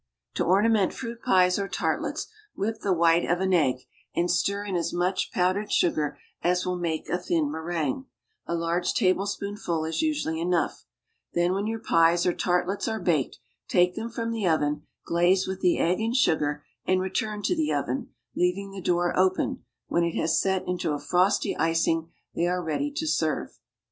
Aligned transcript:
To 0.33 0.43
ornament 0.43 0.95
fruit 0.95 1.21
pies 1.21 1.59
or 1.59 1.67
tartlets, 1.67 2.25
whip 2.55 2.79
the 2.79 2.91
white 2.91 3.23
of 3.23 3.39
an 3.39 3.53
egg, 3.53 3.81
and 4.15 4.31
stir 4.31 4.65
in 4.65 4.75
as 4.75 4.91
much 4.91 5.31
powdered 5.31 5.71
sugar 5.71 6.17
as 6.41 6.65
will 6.65 6.79
make 6.79 7.07
a 7.07 7.19
thin 7.19 7.51
meringue 7.51 8.05
a 8.47 8.55
large 8.55 8.95
tablespoonful 8.95 9.85
is 9.85 10.01
usually 10.01 10.41
enough 10.41 10.85
then 11.35 11.53
when 11.53 11.67
your 11.67 11.77
pies 11.77 12.25
or 12.25 12.33
tartlets 12.33 12.87
are 12.87 12.99
baked, 12.99 13.37
take 13.67 13.93
them 13.93 14.09
from 14.09 14.31
the 14.31 14.47
oven, 14.47 14.87
glaze 15.05 15.45
with 15.45 15.61
the 15.61 15.77
egg 15.77 15.99
and 15.99 16.15
sugar, 16.15 16.65
and 16.83 16.99
return 16.99 17.43
to 17.43 17.55
the 17.55 17.71
oven, 17.71 18.09
leaving 18.35 18.71
the 18.71 18.81
door 18.81 19.15
open; 19.15 19.63
when 19.85 20.03
it 20.03 20.15
has 20.15 20.41
set 20.41 20.67
into 20.67 20.93
a 20.93 20.99
frosty 20.99 21.55
icing 21.57 22.09
they 22.33 22.47
are 22.47 22.63
ready 22.63 22.91
to 22.91 23.05
serve. 23.05 23.59